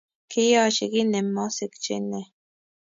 [0.31, 2.27] Kikiyochi kit ne mosikchinei.